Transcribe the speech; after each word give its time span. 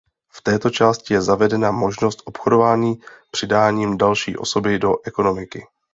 V 0.31 0.41
této 0.41 0.69
části 0.69 1.13
je 1.13 1.21
zavedena 1.21 1.71
možnost 1.71 2.21
obchodování 2.25 2.93
přidáním 3.31 3.97
další 3.97 4.37
osoby 4.37 4.79
do 4.79 4.91
ekonomiky. 5.03 5.65